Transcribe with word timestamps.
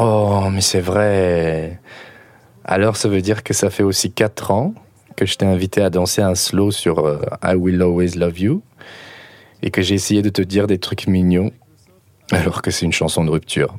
Oh, 0.00 0.48
mais 0.52 0.60
c'est 0.60 0.80
vrai. 0.80 1.80
Alors 2.64 2.96
ça 2.96 3.08
veut 3.08 3.20
dire 3.20 3.42
que 3.42 3.52
ça 3.52 3.68
fait 3.68 3.82
aussi 3.82 4.12
4 4.12 4.52
ans 4.52 4.74
que 5.16 5.26
je 5.26 5.34
t'ai 5.34 5.44
invité 5.44 5.82
à 5.82 5.90
danser 5.90 6.22
un 6.22 6.36
slow 6.36 6.70
sur 6.70 7.04
euh, 7.04 7.20
I 7.42 7.54
Will 7.56 7.82
Always 7.82 8.10
Love 8.16 8.38
You 8.38 8.62
et 9.62 9.72
que 9.72 9.82
j'ai 9.82 9.96
essayé 9.96 10.22
de 10.22 10.28
te 10.28 10.40
dire 10.40 10.68
des 10.68 10.78
trucs 10.78 11.08
mignons 11.08 11.50
alors 12.30 12.62
que 12.62 12.70
c'est 12.70 12.86
une 12.86 12.92
chanson 12.92 13.24
de 13.24 13.30
rupture. 13.30 13.76